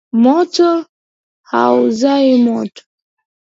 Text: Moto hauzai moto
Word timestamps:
Moto 0.23 0.69
hauzai 1.51 2.29
moto 2.45 2.81